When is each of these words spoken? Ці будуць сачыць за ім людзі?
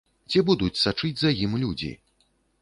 Ці 0.29 0.41
будуць 0.47 0.81
сачыць 0.85 1.13
за 1.25 1.31
ім 1.45 1.53
людзі? 1.65 1.91